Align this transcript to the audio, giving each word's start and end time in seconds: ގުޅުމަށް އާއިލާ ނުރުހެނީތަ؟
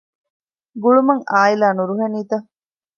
ގުޅުމަށް 0.81 1.25
އާއިލާ 1.31 1.67
ނުރުހެނީތަ؟ 1.77 2.37